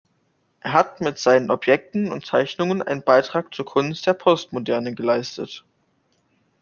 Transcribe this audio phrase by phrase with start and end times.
[0.61, 5.63] Er hat mit seinen Objekten und Zeichnungen einen Beitrag zur Kunst der Postmoderne geleistet.